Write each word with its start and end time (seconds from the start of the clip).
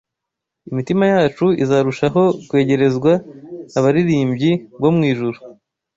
imitima 0.71 1.03
yacu 1.13 1.45
izarushaho 1.63 2.23
kwegerezwa 2.47 3.11
abaririmbyi 3.77 4.51
bo 4.81 4.89
mu 4.95 5.01
ijuru 5.11 5.37